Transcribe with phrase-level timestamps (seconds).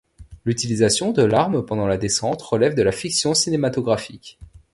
[0.45, 4.39] L'utilisation de l'arme pendant la descente relève de la fiction cinématographique.